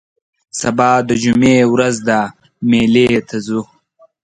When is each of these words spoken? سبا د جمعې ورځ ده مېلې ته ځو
سبا 0.59 0.89
د 1.07 1.09
جمعې 1.23 1.57
ورځ 1.73 1.95
ده 2.07 2.19
مېلې 2.69 3.07
ته 3.27 3.37
ځو 3.45 3.61